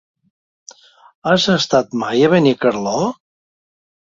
[1.31, 2.97] Has estat mai a Benicarló?